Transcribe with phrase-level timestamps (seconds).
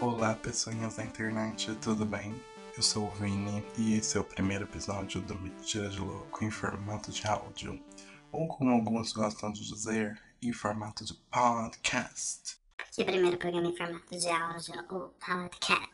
[0.00, 2.32] Olá, pessoinhas da internet, tudo bem?
[2.76, 6.52] Eu sou o Vini e esse é o primeiro episódio do Mentira de Louco em
[6.52, 7.82] formato de áudio,
[8.30, 12.60] ou como alguns gostam de dizer, em formato de podcast.
[12.92, 15.90] Que primeiro programa em formato de áudio, o podcast.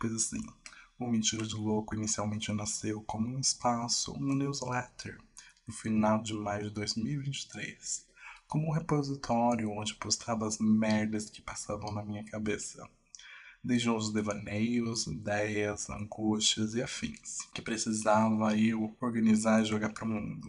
[0.00, 0.44] Pois assim,
[0.98, 5.16] o Mentira de Louco inicialmente nasceu como um espaço, um newsletter,
[5.64, 8.04] no final de maio de 2023,
[8.48, 12.84] como um repositório onde postava as merdas que passavam na minha cabeça
[13.68, 20.08] desde os devaneios, ideias, angústias e afins, que precisava eu organizar e jogar para o
[20.08, 20.48] mundo.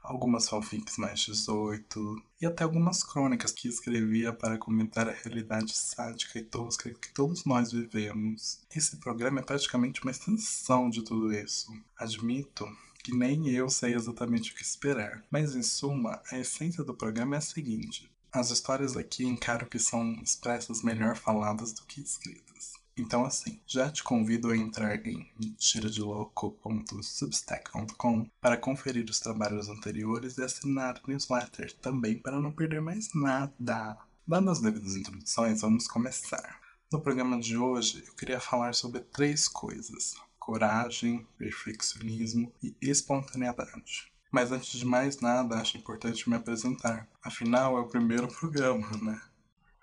[0.00, 6.38] Algumas fanfics mais 18 e até algumas crônicas que escrevia para comentar a realidade sádica
[6.38, 8.60] e tosca que todos nós vivemos.
[8.72, 11.72] Esse programa é praticamente uma extensão de tudo isso.
[11.96, 12.68] Admito
[13.02, 17.34] que nem eu sei exatamente o que esperar, mas em suma, a essência do programa
[17.34, 22.72] é a seguinte: as histórias aqui encaro que são expressas melhor faladas do que escritas.
[22.96, 30.42] Então, assim, já te convido a entrar em mentiradelouco.substack.com para conferir os trabalhos anteriores e
[30.42, 33.96] assinar a newsletter também para não perder mais nada.
[34.26, 36.58] Dando as devidas introduções, vamos começar.
[36.92, 44.13] No programa de hoje, eu queria falar sobre três coisas: coragem, perfeccionismo e espontaneidade.
[44.34, 47.08] Mas antes de mais nada, acho importante me apresentar.
[47.22, 49.22] Afinal, é o primeiro programa, né?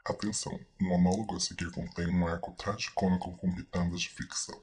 [0.04, 4.62] Atenção, o monólogo a seguir contém um arco tragicômico com pitadas de ficção.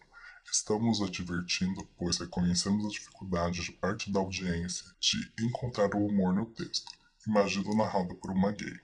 [0.53, 6.45] Estamos advertindo, pois reconhecemos a dificuldade de parte da audiência de encontrar o humor no
[6.45, 6.93] texto.
[7.27, 8.79] Imagino narrado por uma gay.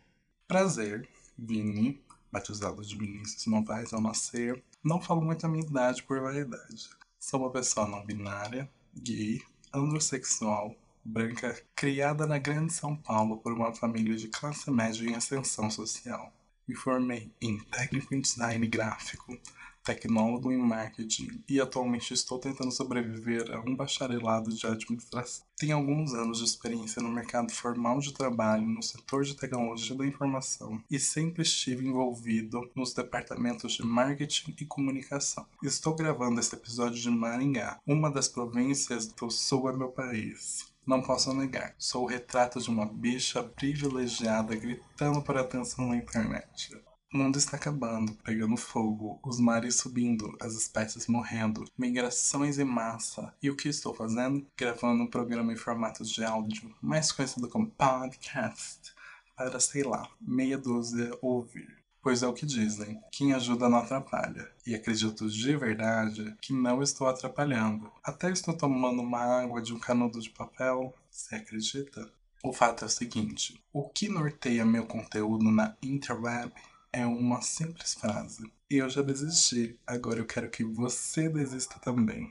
[0.48, 1.06] Prazer,
[1.38, 2.02] Vini,
[2.32, 4.64] batizado de Vinícius Novaes ao nascer.
[4.82, 6.88] Não falo muito a minha idade por variedade.
[7.20, 10.74] Sou uma pessoa não binária, gay, androssexual,
[11.04, 16.32] branca, criada na Grande São Paulo por uma família de classe média em ascensão social.
[16.66, 19.38] Me formei em técnico em design gráfico,
[19.84, 25.44] tecnólogo em marketing e atualmente estou tentando sobreviver a um bacharelado de administração.
[25.58, 30.06] Tenho alguns anos de experiência no mercado formal de trabalho no setor de tecnologia da
[30.06, 35.46] informação e sempre estive envolvido nos departamentos de marketing e comunicação.
[35.62, 40.73] Estou gravando este episódio de Maringá, uma das províncias do sul é meu país.
[40.86, 46.76] Não posso negar, sou o retrato de uma bicha privilegiada gritando por atenção na internet.
[47.12, 53.32] O mundo está acabando, pegando fogo, os mares subindo, as espécies morrendo, migrações em massa.
[53.40, 54.46] E o que estou fazendo?
[54.58, 58.92] Gravando um programa em formato de áudio, mais conhecido como podcast,
[59.36, 61.83] para, sei lá, meia dúzia ouvir.
[62.04, 64.46] Pois é o que dizem, quem ajuda não atrapalha.
[64.66, 67.90] E acredito de verdade que não estou atrapalhando.
[68.04, 70.94] Até estou tomando uma água de um canudo de papel.
[71.10, 72.12] Você acredita?
[72.42, 76.52] O fato é o seguinte: o que norteia meu conteúdo na interweb
[76.92, 78.52] é uma simples frase.
[78.68, 82.30] Eu já desisti, agora eu quero que você desista também.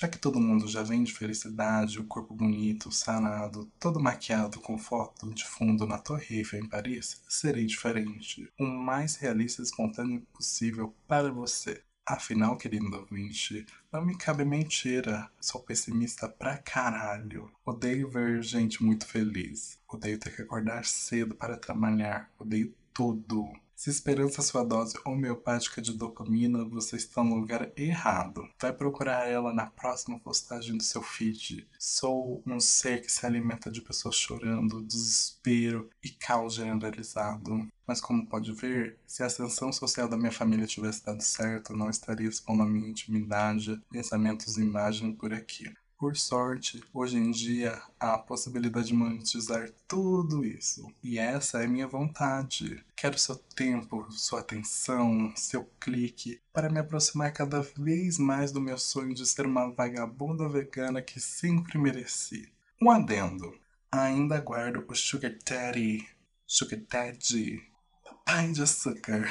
[0.00, 4.78] Já que todo mundo já vem de felicidade, o corpo bonito, sarado, todo maquiado com
[4.78, 8.48] foto de fundo na Torre Eiffel em Paris, serei diferente.
[8.60, 11.82] O mais realista e espontâneo possível para você.
[12.06, 15.28] Afinal, querido ouvinte, não me cabe mentira.
[15.40, 17.50] Sou pessimista pra caralho.
[17.66, 19.80] Odeio ver gente muito feliz.
[19.88, 22.30] Odeio ter que acordar cedo para trabalhar.
[22.38, 23.52] Odeio tudo.
[23.78, 28.44] Se esperança sua dose homeopática de dopamina, você está no lugar errado.
[28.60, 31.64] Vai procurar ela na próxima postagem do seu feed.
[31.78, 37.68] Sou um ser que se alimenta de pessoas chorando, desespero e caos generalizado.
[37.86, 41.88] Mas como pode ver, se a ascensão social da minha família tivesse dado certo, não
[41.88, 45.72] estaria expondo a minha intimidade, pensamentos e imagem por aqui.
[45.98, 50.88] Por sorte, hoje em dia há a possibilidade de monetizar tudo isso.
[51.02, 52.84] E essa é minha vontade.
[52.94, 58.78] Quero seu tempo, sua atenção, seu clique para me aproximar cada vez mais do meu
[58.78, 62.48] sonho de ser uma vagabunda vegana que sempre mereci.
[62.80, 63.52] Um adendo.
[63.90, 66.08] Ainda guardo o Sugar Daddy,
[66.46, 67.60] Sugar Daddy,
[68.04, 69.28] papai de açúcar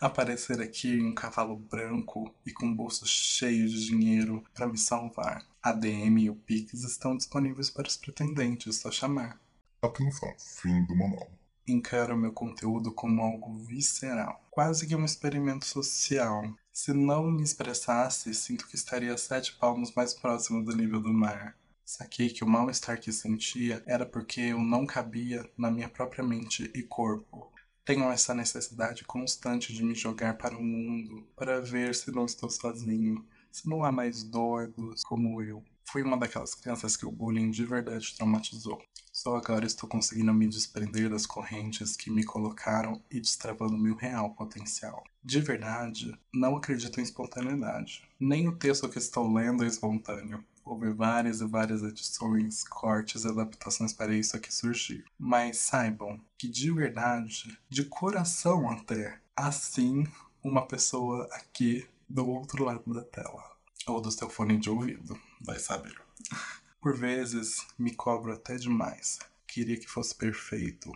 [0.00, 4.78] aparecer aqui em um cavalo branco e com um bolso cheio de dinheiro para me
[4.78, 5.46] salvar.
[5.62, 9.40] A DM e o Pix estão disponíveis para os pretendentes, só chamar.
[9.82, 11.38] Atenção, fim do monólogo.
[11.66, 16.42] Encaro meu conteúdo como algo visceral, quase que um experimento social.
[16.72, 21.56] Se não me expressasse, sinto que estaria sete palmos mais próximo do nível do mar.
[21.84, 26.70] Saquei que o mal-estar que sentia era porque eu não cabia na minha própria mente
[26.74, 27.49] e corpo.
[27.90, 32.48] Tenho essa necessidade constante de me jogar para o mundo, para ver se não estou
[32.48, 35.60] sozinho, se não há mais doidos como eu.
[35.90, 38.80] Fui uma daquelas crianças que o bullying de verdade traumatizou.
[39.12, 44.36] Só agora estou conseguindo me desprender das correntes que me colocaram e destravando meu real
[44.36, 45.02] potencial.
[45.24, 48.08] De verdade, não acredito em espontaneidade.
[48.20, 50.44] Nem o texto que estou lendo é espontâneo.
[50.70, 55.04] Houve várias e várias edições, cortes adaptações para isso aqui surgir.
[55.18, 60.06] Mas saibam que de verdade, de coração até, assim,
[60.40, 63.50] uma pessoa aqui do outro lado da tela.
[63.84, 66.00] Ou do seu fone de ouvido, vai saber.
[66.80, 69.18] Por vezes me cobro até demais.
[69.48, 70.92] Queria que fosse perfeito.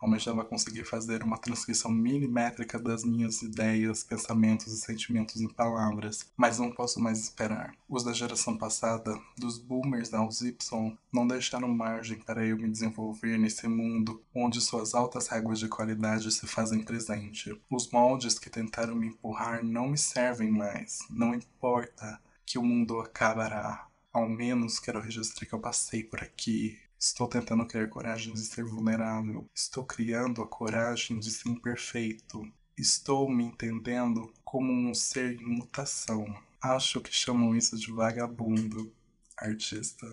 [0.00, 6.58] Almejava conseguir fazer uma transcrição milimétrica das minhas ideias, pensamentos e sentimentos em palavras, mas
[6.58, 7.74] não posso mais esperar.
[7.88, 13.38] Os da geração passada, dos boomers aos Y, não deixaram margem para eu me desenvolver
[13.38, 17.60] nesse mundo onde suas altas réguas de qualidade se fazem presente.
[17.70, 21.00] Os moldes que tentaram me empurrar não me servem mais.
[21.10, 23.86] Não importa que o mundo acabará.
[24.12, 28.64] Ao menos quero registrar que eu passei por aqui, Estou tentando criar coragem de ser
[28.64, 29.48] vulnerável.
[29.54, 32.42] Estou criando a coragem de ser imperfeito.
[32.76, 36.26] Estou me entendendo como um ser em mutação.
[36.60, 38.92] Acho que chamam isso de vagabundo.
[39.36, 40.12] Artista,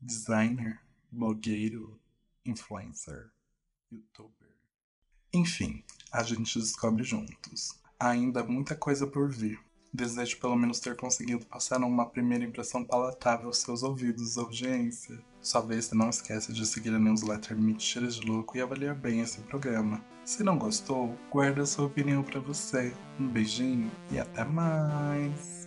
[0.00, 0.80] designer,
[1.10, 2.00] blogueiro,
[2.46, 3.30] influencer,
[3.90, 4.48] youtuber.
[5.34, 7.78] Enfim, a gente descobre juntos.
[8.00, 9.60] Ainda muita coisa por vir.
[9.92, 15.22] Desejo pelo menos ter conseguido passar uma primeira impressão palatável aos seus ouvidos, audiência.
[15.42, 19.40] Sua vez, não esquece de seguir a newsletter Mentiras de Louco e avaliar bem esse
[19.40, 20.00] programa.
[20.24, 22.94] Se não gostou, guarda sua opinião para você.
[23.18, 25.61] Um beijinho e até mais!